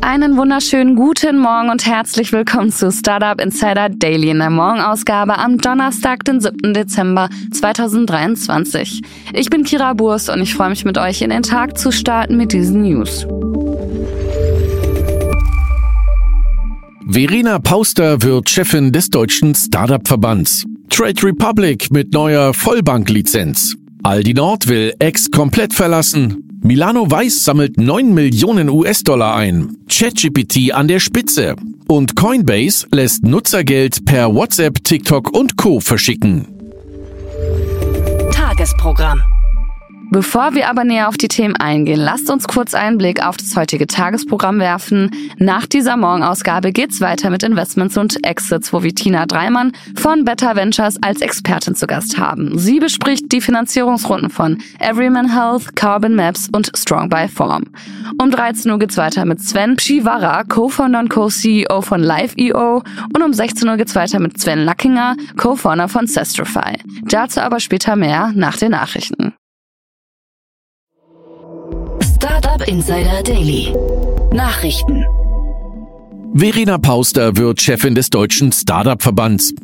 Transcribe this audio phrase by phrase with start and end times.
[0.00, 5.58] Einen wunderschönen guten Morgen und herzlich willkommen zu Startup Insider Daily in der Morgenausgabe am
[5.58, 6.72] Donnerstag, den 7.
[6.72, 9.02] Dezember 2023.
[9.34, 12.36] Ich bin Kira Burs und ich freue mich mit euch in den Tag zu starten
[12.36, 13.26] mit diesen News.
[17.06, 20.64] Verena Pauster wird Chefin des deutschen Startup-Verbands.
[20.90, 23.76] Trade Republic mit neuer Vollbanklizenz.
[24.02, 26.47] Aldi Nord will Ex komplett verlassen.
[26.60, 29.76] Milano Weiß sammelt 9 Millionen US-Dollar ein.
[29.88, 31.54] ChatGPT an der Spitze.
[31.86, 35.80] Und Coinbase lässt Nutzergeld per WhatsApp, TikTok und Co.
[35.80, 36.46] verschicken.
[38.32, 39.22] Tagesprogramm.
[40.10, 43.54] Bevor wir aber näher auf die Themen eingehen, lasst uns kurz einen Blick auf das
[43.56, 45.10] heutige Tagesprogramm werfen.
[45.36, 50.56] Nach dieser Morgenausgabe geht's weiter mit Investments und Exits, wo wir Tina Dreimann von Better
[50.56, 52.58] Ventures als Expertin zu Gast haben.
[52.58, 57.64] Sie bespricht die Finanzierungsrunden von Everyman Health, Carbon Maps und Strong by Form.
[58.18, 62.82] Um 13 Uhr geht's weiter mit Sven Pschivara, Co-Founder und Co-CEO von Live.io
[63.14, 66.78] und um 16 Uhr geht's weiter mit Sven Lackinger, Co-Founder von Sestrify.
[67.02, 69.34] Dazu aber später mehr nach den Nachrichten.
[72.68, 73.74] Insider Daily.
[74.30, 75.06] Nachrichten.
[76.34, 79.54] Verena Pauster wird Chefin des deutschen Startup-Verbands.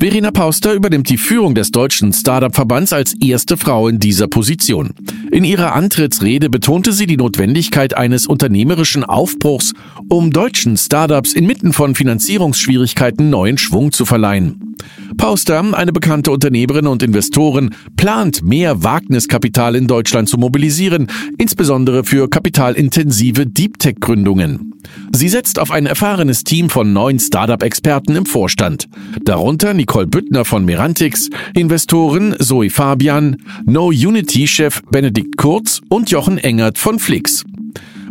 [0.00, 4.90] Verena Pauster übernimmt die Führung des deutschen Startup-Verbands als erste Frau in dieser Position.
[5.32, 9.72] In ihrer Antrittsrede betonte sie die Notwendigkeit eines unternehmerischen Aufbruchs,
[10.08, 14.76] um deutschen Startups inmitten von Finanzierungsschwierigkeiten neuen Schwung zu verleihen.
[15.16, 22.30] Pauster, eine bekannte Unternehmerin und Investorin, plant mehr Wagniskapital in Deutschland zu mobilisieren, insbesondere für
[22.30, 24.74] kapitalintensive Deep Tech Gründungen.
[25.14, 28.88] Sie setzt auf ein erfahrenes Team von neun Startup-Experten im Vorstand,
[29.24, 36.76] darunter Nicole Büttner von Merantix, Investoren Zoe Fabian, No Unity-Chef Benedikt Kurz und Jochen Engert
[36.76, 37.42] von Flix.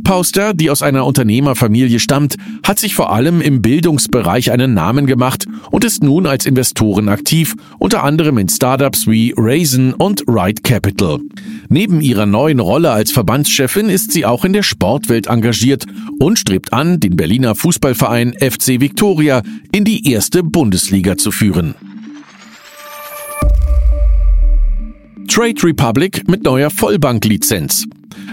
[0.03, 5.45] Pauster, die aus einer Unternehmerfamilie stammt, hat sich vor allem im Bildungsbereich einen Namen gemacht
[5.71, 11.19] und ist nun als Investoren aktiv, unter anderem in Startups wie Raisin und Ride Capital.
[11.69, 15.85] Neben ihrer neuen Rolle als Verbandschefin ist sie auch in der Sportwelt engagiert
[16.19, 19.41] und strebt an, den Berliner Fußballverein FC Victoria
[19.71, 21.75] in die erste Bundesliga zu führen.
[25.27, 27.85] Trade Republic mit neuer Vollbanklizenz.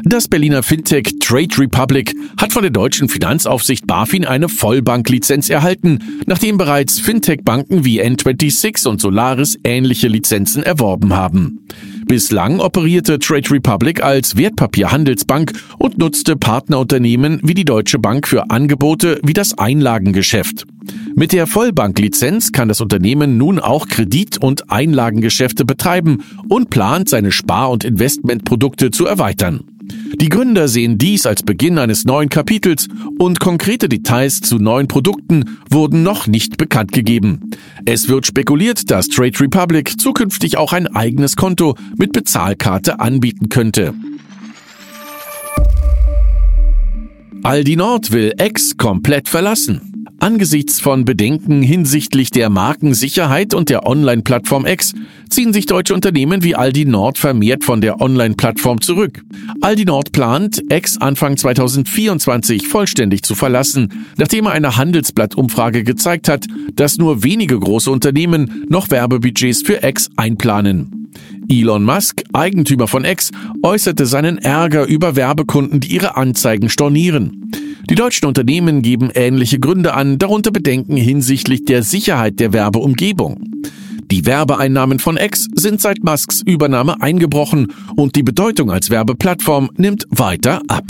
[0.02, 6.58] Das Berliner Fintech Trade Republic hat von der deutschen Finanzaufsicht BaFin eine Vollbanklizenz erhalten, nachdem
[6.58, 11.60] bereits Fintech-Banken wie N26 und Solaris ähnliche Lizenzen erworben haben.
[12.06, 19.20] Bislang operierte Trade Republic als Wertpapierhandelsbank und nutzte Partnerunternehmen wie die Deutsche Bank für Angebote
[19.24, 20.66] wie das Einlagengeschäft.
[21.14, 27.32] Mit der Vollbanklizenz kann das Unternehmen nun auch Kredit- und Einlagengeschäfte betreiben und plant, seine
[27.32, 29.64] Spar- und Investmentprodukte zu erweitern.
[30.14, 35.58] Die Gründer sehen dies als Beginn eines neuen Kapitels und konkrete Details zu neuen Produkten
[35.70, 37.50] wurden noch nicht bekannt gegeben.
[37.84, 43.94] Es wird spekuliert, dass Trade Republic zukünftig auch ein eigenes Konto mit Bezahlkarte anbieten könnte.
[47.42, 49.93] Aldi Nord will X komplett verlassen.
[50.24, 54.94] Angesichts von Bedenken hinsichtlich der Markensicherheit und der Online-Plattform X
[55.28, 59.22] ziehen sich deutsche Unternehmen wie Aldi Nord vermehrt von der Online-Plattform zurück.
[59.60, 66.96] Aldi Nord plant, X Anfang 2024 vollständig zu verlassen, nachdem eine Handelsblatt-Umfrage gezeigt hat, dass
[66.96, 71.03] nur wenige große Unternehmen noch Werbebudgets für X einplanen.
[71.48, 73.30] Elon Musk, Eigentümer von X,
[73.62, 77.50] äußerte seinen Ärger über Werbekunden, die ihre Anzeigen stornieren.
[77.90, 83.42] Die deutschen Unternehmen geben ähnliche Gründe an, darunter Bedenken hinsichtlich der Sicherheit der Werbeumgebung.
[84.10, 90.06] Die Werbeeinnahmen von X sind seit Musks Übernahme eingebrochen und die Bedeutung als Werbeplattform nimmt
[90.10, 90.84] weiter ab.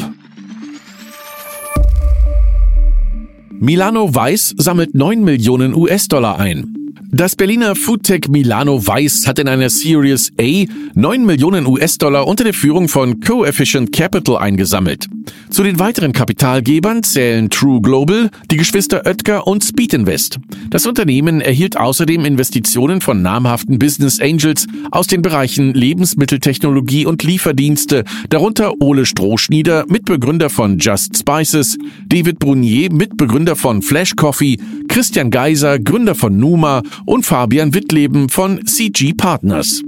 [3.51, 6.74] Milano Weiß sammelt 9 Millionen US-Dollar ein.
[7.17, 10.65] Das Berliner Foodtech Milano Weiß hat in einer Series A
[10.95, 15.07] 9 Millionen US-Dollar unter der Führung von Coefficient Capital eingesammelt.
[15.49, 20.41] Zu den weiteren Kapitalgebern zählen True Global, die Geschwister Oetker und Speed Invest.
[20.71, 28.03] Das Unternehmen erhielt außerdem Investitionen von namhaften Business Angels aus den Bereichen Lebensmitteltechnologie und Lieferdienste,
[28.29, 34.59] darunter Ole Strohschnieder, Mitbegründer von Just Spices, David Brunier, Mitbegründer von Flash Coffee,
[34.95, 39.83] Christian Geiser, Gründer von Numa und Fabian Wittleben von CG Partners.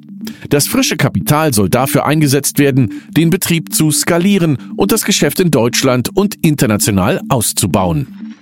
[0.50, 5.52] Das frische Kapital soll dafür eingesetzt werden, den Betrieb zu skalieren und das Geschäft in
[5.52, 8.34] Deutschland und international auszubauen.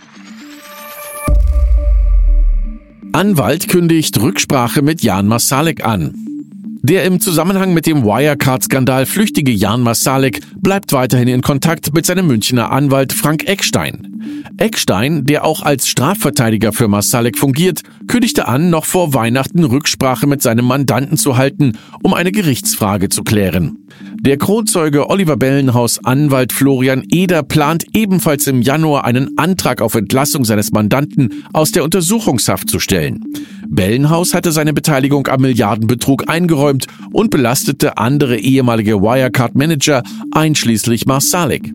[3.12, 6.14] Anwalt kündigt Rücksprache mit Jan Masalek an.
[6.80, 12.26] Der im Zusammenhang mit dem Wirecard-Skandal flüchtige Jan Masalek bleibt weiterhin in Kontakt mit seinem
[12.26, 14.13] Münchner Anwalt Frank Eckstein.
[14.56, 20.42] Eckstein, der auch als Strafverteidiger für Masalek fungiert, kündigte an, noch vor Weihnachten Rücksprache mit
[20.42, 21.72] seinem Mandanten zu halten,
[22.02, 23.78] um eine Gerichtsfrage zu klären.
[24.20, 30.44] Der Kronzeuge Oliver Bellenhaus Anwalt Florian Eder plant ebenfalls im Januar einen Antrag auf Entlassung
[30.44, 33.22] seines Mandanten aus der Untersuchungshaft zu stellen.
[33.68, 41.74] Bellenhaus hatte seine Beteiligung am Milliardenbetrug eingeräumt und belastete andere ehemalige Wirecard-Manager, einschließlich Marsalik.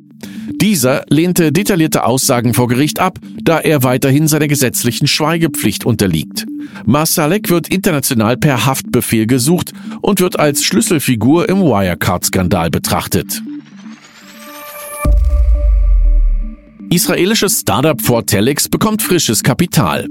[0.62, 6.46] Dieser lehnte detaillierte Aussagen vor Gericht ab, da er weiterhin seiner gesetzlichen Schweigepflicht unterliegt.
[6.86, 13.42] Marsalek wird international per Haftbefehl gesucht und wird als Schlüsselfigur im Wirecard-Skandal betrachtet.
[16.90, 20.08] Israelisches Startup Fortelix bekommt frisches Kapital.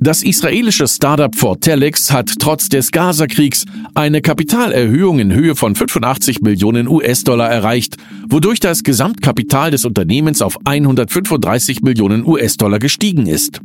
[0.00, 3.64] Das israelische Startup Fortelix hat trotz des Gaza-Kriegs
[3.94, 7.96] eine Kapitalerhöhung in Höhe von 85 Millionen US-Dollar erreicht,
[8.28, 13.60] wodurch das Gesamtkapital des Unternehmens auf 135 Millionen US-Dollar gestiegen ist.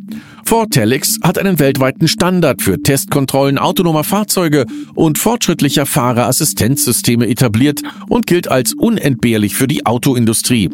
[0.46, 4.66] Fortelix hat einen weltweiten Standard für Testkontrollen autonomer Fahrzeuge
[4.96, 10.70] und fortschrittlicher Fahrerassistenzsysteme etabliert und gilt als unentbehrlich für die Autoindustrie.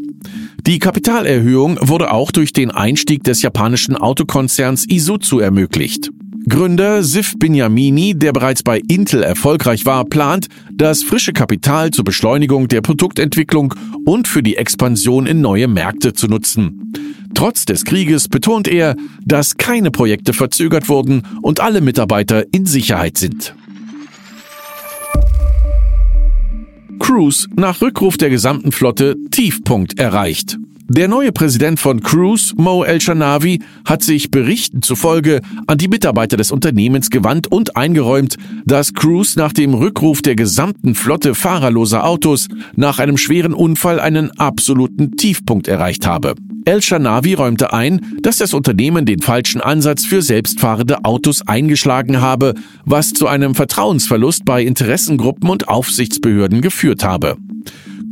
[0.65, 6.09] Die Kapitalerhöhung wurde auch durch den Einstieg des japanischen Autokonzerns Isuzu ermöglicht.
[6.47, 12.69] Gründer Sif Binyamini, der bereits bei Intel erfolgreich war, plant, das frische Kapital zur Beschleunigung
[12.69, 13.75] der Produktentwicklung
[14.05, 16.93] und für die Expansion in neue Märkte zu nutzen.
[17.33, 18.95] Trotz des Krieges betont er,
[19.25, 23.53] dass keine Projekte verzögert wurden und alle Mitarbeiter in Sicherheit sind.
[27.03, 30.57] Cruise nach Rückruf der gesamten Flotte Tiefpunkt erreicht.
[30.87, 36.49] Der neue Präsident von Cruise, Mo El-Shanawi, hat sich Berichten zufolge an die Mitarbeiter des
[36.49, 42.47] Unternehmens gewandt und eingeräumt, dass Cruise nach dem Rückruf der gesamten Flotte fahrerloser Autos
[42.77, 46.35] nach einem schweren Unfall einen absoluten Tiefpunkt erreicht habe.
[46.65, 52.53] El-Shanawi räumte ein, dass das Unternehmen den falschen Ansatz für selbstfahrende Autos eingeschlagen habe,
[52.85, 57.37] was zu einem Vertrauensverlust bei Interessengruppen und Aufsichtsbehörden geführt habe.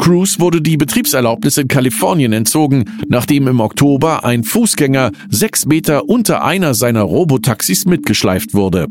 [0.02, 6.44] Cruz wurde die Betriebserlaubnis in Kalifornien entzogen, nachdem im Oktober ein Fußgänger sechs Meter unter
[6.44, 8.88] einer seiner Robotaxis mitgeschleift wurde.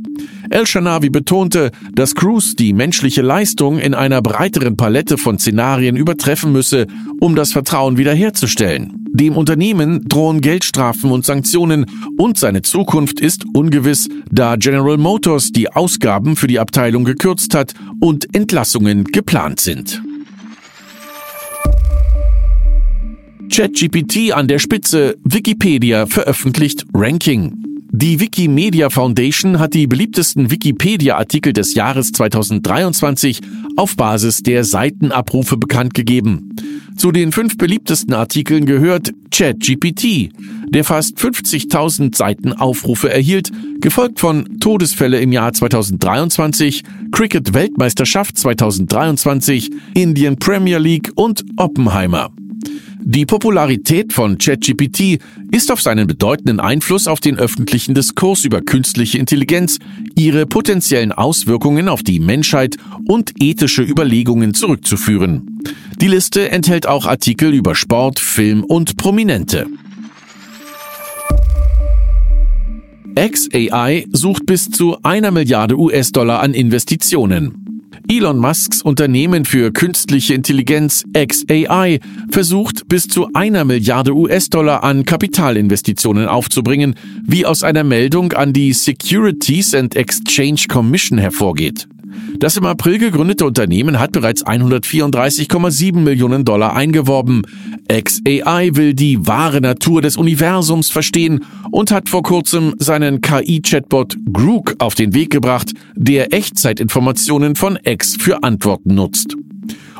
[0.51, 6.53] El Shanawi betonte, dass Cruz die menschliche Leistung in einer breiteren Palette von Szenarien übertreffen
[6.53, 6.87] müsse,
[7.19, 9.05] um das Vertrauen wiederherzustellen.
[9.13, 11.87] Dem Unternehmen drohen Geldstrafen und Sanktionen
[12.19, 17.75] und seine Zukunft ist ungewiss, da General Motors die Ausgaben für die Abteilung gekürzt hat
[17.99, 20.01] und Entlassungen geplant sind.
[23.51, 27.65] ChatGPT an der Spitze, Wikipedia veröffentlicht Ranking.
[27.91, 33.41] Die Wikimedia Foundation hat die beliebtesten Wikipedia-Artikel des Jahres 2023
[33.77, 36.55] auf Basis der Seitenabrufe bekannt gegeben.
[36.97, 40.31] Zu den fünf beliebtesten Artikeln gehört ChatGPT,
[40.69, 43.51] der fast 50.000 Seiten Aufrufe erhielt,
[43.81, 52.31] gefolgt von Todesfälle im Jahr 2023, Cricket Weltmeisterschaft 2023, Indian Premier League und Oppenheimer.
[53.03, 55.19] Die Popularität von ChatGPT
[55.51, 59.79] ist auf seinen bedeutenden Einfluss auf den öffentlichen Diskurs über künstliche Intelligenz,
[60.17, 62.77] ihre potenziellen Auswirkungen auf die Menschheit
[63.07, 65.61] und ethische Überlegungen zurückzuführen.
[66.01, 69.67] Die Liste enthält auch Artikel über Sport, Film und Prominente.
[73.15, 77.80] XAI sucht bis zu einer Milliarde US-Dollar an Investitionen.
[78.09, 86.27] Elon Musks Unternehmen für künstliche Intelligenz XAI versucht bis zu einer Milliarde US-Dollar an Kapitalinvestitionen
[86.27, 86.95] aufzubringen,
[87.25, 91.90] wie aus einer Meldung an die Securities and Exchange Commission hervorgeht.
[92.39, 97.43] Das im April gegründete Unternehmen hat bereits 134,7 Millionen Dollar eingeworben.
[97.89, 104.77] XAI will die wahre Natur des Universums verstehen und hat vor kurzem seinen KI-Chatbot Grook
[104.79, 109.37] auf den Weg gebracht, der Echtzeitinformationen von X für Antworten nutzt.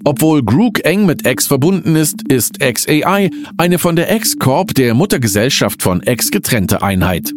[0.05, 4.95] Obwohl Grook eng mit X verbunden ist, ist XAI eine von der X Corp, der
[4.95, 7.33] Muttergesellschaft von X getrennte Einheit.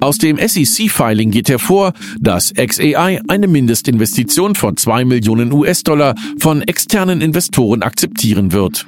[0.00, 7.20] Aus dem SEC-Filing geht hervor, dass XAI eine Mindestinvestition von 2 Millionen US-Dollar von externen
[7.20, 8.86] Investoren akzeptieren wird.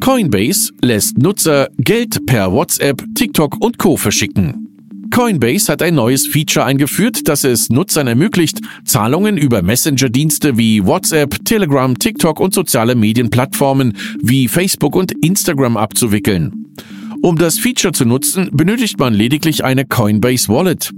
[0.00, 4.64] Coinbase lässt Nutzer Geld per WhatsApp, TikTok und Co verschicken.
[5.10, 11.44] Coinbase hat ein neues Feature eingeführt, das es Nutzern ermöglicht, Zahlungen über Messenger-Dienste wie WhatsApp,
[11.44, 16.74] Telegram, TikTok und soziale Medienplattformen wie Facebook und Instagram abzuwickeln.
[17.20, 20.90] Um das Feature zu nutzen, benötigt man lediglich eine Coinbase Wallet.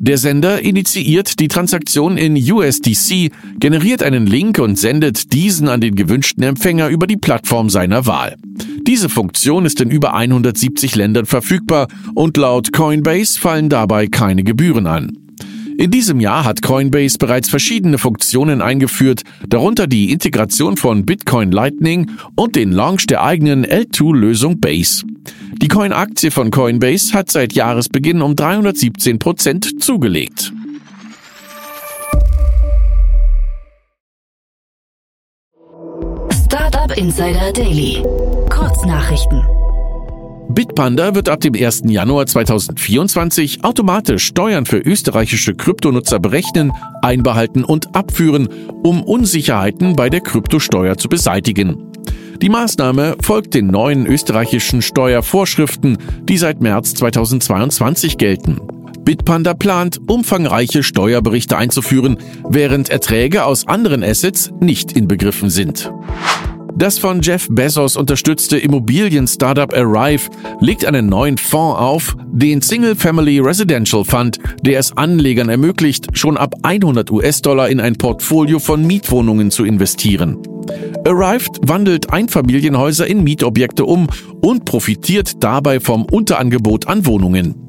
[0.00, 5.94] Der Sender initiiert die Transaktion in USDC, generiert einen Link und sendet diesen an den
[5.94, 8.36] gewünschten Empfänger über die Plattform seiner Wahl.
[8.86, 14.86] Diese Funktion ist in über 170 Ländern verfügbar und laut Coinbase fallen dabei keine Gebühren
[14.86, 15.16] an.
[15.78, 22.10] In diesem Jahr hat Coinbase bereits verschiedene Funktionen eingeführt, darunter die Integration von Bitcoin Lightning
[22.36, 25.04] und den Launch der eigenen L2-Lösung Base.
[25.62, 30.52] Die Coin-Aktie von Coinbase hat seit Jahresbeginn um 317 Prozent zugelegt.
[36.44, 38.02] Startup Insider Daily.
[38.50, 39.44] Kurznachrichten.
[40.48, 41.82] Bitpanda wird ab dem 1.
[41.86, 48.48] Januar 2024 automatisch Steuern für österreichische Kryptonutzer berechnen, einbehalten und abführen,
[48.82, 51.91] um Unsicherheiten bei der Kryptosteuer zu beseitigen.
[52.40, 58.60] Die Maßnahme folgt den neuen österreichischen Steuervorschriften, die seit März 2022 gelten.
[59.04, 65.92] Bitpanda plant, umfangreiche Steuerberichte einzuführen, während Erträge aus anderen Assets nicht inbegriffen sind.
[66.74, 73.40] Das von Jeff Bezos unterstützte Immobilien-Startup Arrive legt einen neuen Fonds auf, den Single Family
[73.40, 79.50] Residential Fund, der es Anlegern ermöglicht, schon ab 100 US-Dollar in ein Portfolio von Mietwohnungen
[79.50, 80.38] zu investieren.
[81.04, 84.06] Arrived wandelt Einfamilienhäuser in Mietobjekte um
[84.40, 87.66] und profitiert dabei vom Unterangebot an Wohnungen.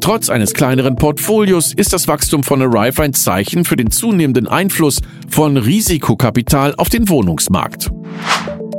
[0.00, 5.00] Trotz eines kleineren Portfolios ist das Wachstum von Arrive ein Zeichen für den zunehmenden Einfluss
[5.28, 7.90] von Risikokapital auf den Wohnungsmarkt.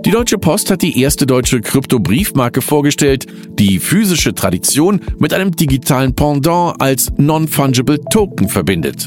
[0.04, 3.28] Die Deutsche Post hat die erste deutsche Krypto-Briefmarke vorgestellt,
[3.60, 9.06] die physische Tradition mit einem digitalen Pendant als Non-Fungible Token verbindet.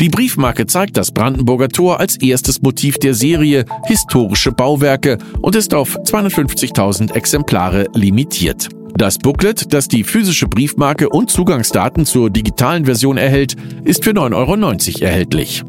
[0.00, 5.74] Die Briefmarke zeigt das Brandenburger Tor als erstes Motiv der Serie Historische Bauwerke und ist
[5.74, 8.68] auf 250.000 Exemplare limitiert.
[8.96, 14.34] Das Booklet, das die physische Briefmarke und Zugangsdaten zur digitalen Version erhält, ist für 9,90
[14.34, 15.64] Euro erhältlich.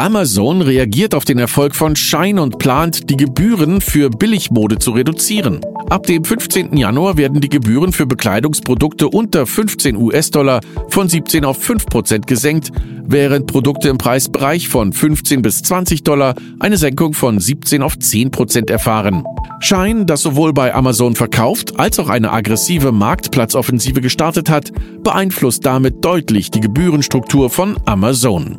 [0.00, 5.60] Amazon reagiert auf den Erfolg von Shine und plant, die Gebühren für Billigmode zu reduzieren.
[5.90, 6.74] Ab dem 15.
[6.74, 12.70] Januar werden die Gebühren für Bekleidungsprodukte unter 15 US-Dollar von 17 auf 5 Prozent gesenkt,
[13.04, 18.30] während Produkte im Preisbereich von 15 bis 20 Dollar eine Senkung von 17 auf 10
[18.30, 19.22] Prozent erfahren.
[19.60, 24.72] Shine, das sowohl bei Amazon verkauft als auch eine aggressive Marktplatzoffensive gestartet hat,
[25.04, 28.56] beeinflusst damit deutlich die Gebührenstruktur von Amazon.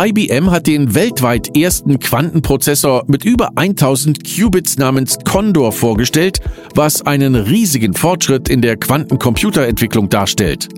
[0.00, 6.38] IBM hat den weltweit ersten Quantenprozessor mit über 1000 Qubits namens Condor vorgestellt,
[6.76, 10.68] was einen riesigen Fortschritt in der Quantencomputerentwicklung darstellt.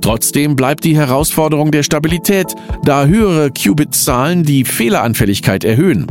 [0.00, 6.06] Trotzdem bleibt die Herausforderung der Stabilität, da höhere Qubit-Zahlen die Fehleranfälligkeit erhöhen.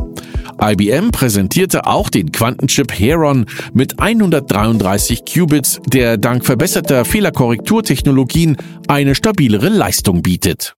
[0.62, 9.68] IBM präsentierte auch den Quantenchip Heron mit 133 Qubits, der dank verbesserter Fehlerkorrekturtechnologien eine stabilere
[9.68, 10.76] Leistung bietet.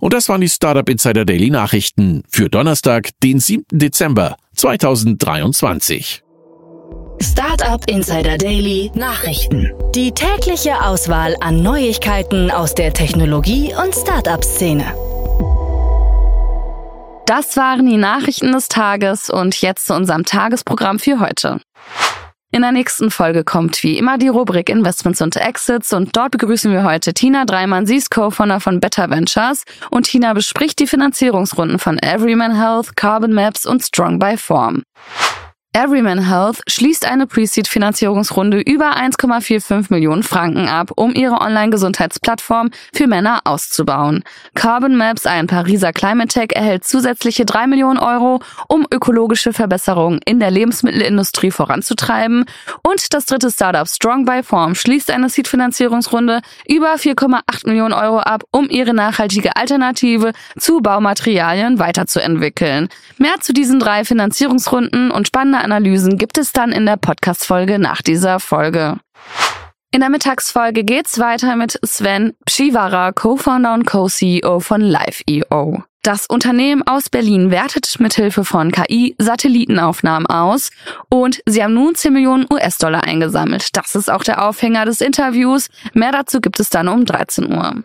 [0.00, 3.64] Und das waren die Startup Insider Daily Nachrichten für Donnerstag, den 7.
[3.70, 6.22] Dezember 2023.
[7.22, 9.70] Startup Insider Daily Nachrichten.
[9.94, 14.84] Die tägliche Auswahl an Neuigkeiten aus der Technologie- und Startup-Szene.
[17.26, 21.60] Das waren die Nachrichten des Tages und jetzt zu unserem Tagesprogramm für heute.
[22.52, 26.72] In der nächsten Folge kommt wie immer die Rubrik Investments und Exits und dort begrüßen
[26.72, 31.78] wir heute Tina Dreimann, sie ist Co-Founder von Better Ventures und Tina bespricht die Finanzierungsrunden
[31.78, 34.82] von Everyman Health, Carbon Maps und Strong by Form.
[35.72, 43.42] Everyman Health schließt eine Pre-Seed-Finanzierungsrunde über 1,45 Millionen Franken ab, um ihre Online-Gesundheitsplattform für Männer
[43.44, 44.24] auszubauen.
[44.56, 50.40] Carbon Maps, ein Pariser Climate Tech, erhält zusätzliche 3 Millionen Euro, um ökologische Verbesserungen in
[50.40, 52.46] der Lebensmittelindustrie voranzutreiben.
[52.82, 58.42] Und das dritte Startup Strong by Form schließt eine Seed-Finanzierungsrunde über 4,8 Millionen Euro ab,
[58.50, 62.88] um ihre nachhaltige Alternative zu Baumaterialien weiterzuentwickeln.
[63.18, 68.02] Mehr zu diesen drei Finanzierungsrunden und spannende Analysen gibt es dann in der Podcast-Folge nach
[68.02, 68.98] dieser Folge.
[69.92, 75.82] In der Mittagsfolge geht's weiter mit Sven Pschivara, Co-Founder und Co-CEO von Live.io.
[76.02, 80.70] Das Unternehmen aus Berlin wertet mithilfe von KI Satellitenaufnahmen aus
[81.10, 83.76] und sie haben nun 10 Millionen US-Dollar eingesammelt.
[83.76, 85.68] Das ist auch der Aufhänger des Interviews.
[85.92, 87.82] Mehr dazu gibt es dann um 13 Uhr.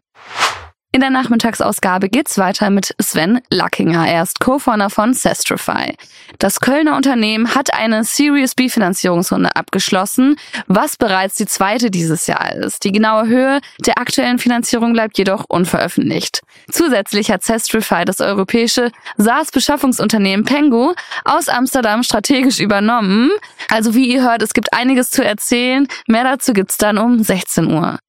[0.95, 4.07] In der Nachmittagsausgabe geht's weiter mit Sven Lackinger.
[4.07, 5.93] Er ist Co-Founder von Sestrify.
[6.39, 10.37] Das Kölner Unternehmen hat eine Series B Finanzierungsrunde abgeschlossen,
[10.67, 12.85] was bereits die zweite dieses Jahr ist.
[12.85, 16.39] Die genaue Höhe der aktuellen Finanzierung bleibt jedoch unveröffentlicht.
[16.71, 20.93] Zusätzlich hat Sestrify das europäische SaaS-Beschaffungsunternehmen Pengu
[21.25, 23.31] aus Amsterdam strategisch übernommen.
[23.69, 25.89] Also wie ihr hört, es gibt einiges zu erzählen.
[26.07, 27.99] Mehr dazu gibt's dann um 16 Uhr.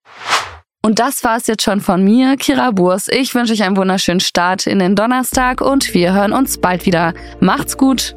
[0.87, 3.09] Und das war es jetzt schon von mir, Kira Burs.
[3.09, 7.13] Ich wünsche euch einen wunderschönen Start in den Donnerstag und wir hören uns bald wieder.
[7.41, 8.15] Macht's gut!